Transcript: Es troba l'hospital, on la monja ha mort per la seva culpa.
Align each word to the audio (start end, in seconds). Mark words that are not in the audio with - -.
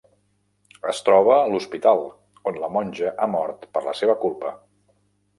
Es 0.91 1.01
troba 1.09 1.35
l'hospital, 1.51 2.01
on 2.51 2.57
la 2.63 2.69
monja 2.77 3.11
ha 3.11 3.27
mort 3.35 3.67
per 3.77 3.83
la 3.89 3.93
seva 4.01 4.17
culpa. 4.23 4.55